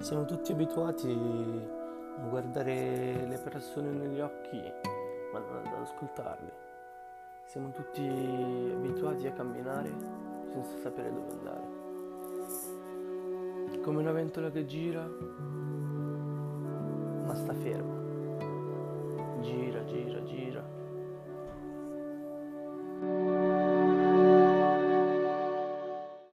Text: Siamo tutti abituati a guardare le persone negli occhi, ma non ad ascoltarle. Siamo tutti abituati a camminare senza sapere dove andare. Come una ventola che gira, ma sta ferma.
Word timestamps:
Siamo 0.00 0.24
tutti 0.24 0.52
abituati 0.52 1.10
a 1.10 2.26
guardare 2.26 3.26
le 3.26 3.38
persone 3.38 3.90
negli 3.90 4.18
occhi, 4.18 4.58
ma 5.30 5.38
non 5.40 5.66
ad 5.66 5.82
ascoltarle. 5.82 6.52
Siamo 7.44 7.70
tutti 7.70 8.00
abituati 8.02 9.26
a 9.26 9.32
camminare 9.32 9.90
senza 10.50 10.74
sapere 10.78 11.12
dove 11.12 11.30
andare. 11.32 11.68
Come 13.82 13.98
una 13.98 14.12
ventola 14.12 14.50
che 14.50 14.64
gira, 14.64 15.06
ma 17.26 17.34
sta 17.34 17.52
ferma. 17.52 17.99